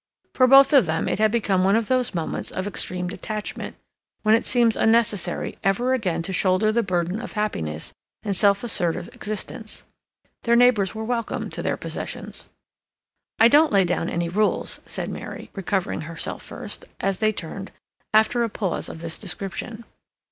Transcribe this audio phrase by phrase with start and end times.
[0.33, 3.75] For both of them it had become one of those moments of extreme detachment,
[4.23, 7.93] when it seems unnecessary ever again to shoulder the burden of happiness
[8.23, 9.83] and self assertive existence.
[10.41, 12.49] Their neighbors were welcome to their possessions.
[13.37, 17.71] "I don't lay down any rules,"' said Mary, recovering herself first, as they turned
[18.11, 19.85] after a long pause of this description.